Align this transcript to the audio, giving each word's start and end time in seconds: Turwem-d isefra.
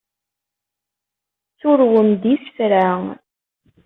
Turwem-d 1.59 2.23
isefra. 2.33 2.85